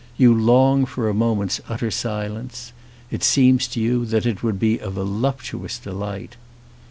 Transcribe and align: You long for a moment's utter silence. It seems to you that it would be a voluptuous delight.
You 0.17 0.33
long 0.33 0.87
for 0.87 1.07
a 1.07 1.13
moment's 1.13 1.61
utter 1.69 1.91
silence. 1.91 2.73
It 3.11 3.21
seems 3.23 3.67
to 3.67 3.79
you 3.79 4.03
that 4.07 4.25
it 4.25 4.41
would 4.41 4.59
be 4.59 4.79
a 4.79 4.89
voluptuous 4.89 5.77
delight. 5.77 6.37